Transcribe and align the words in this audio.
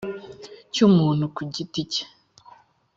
cy’umuntu 0.73 1.23
ku 1.35 1.41
giti 1.53 1.81
cye 1.91 2.03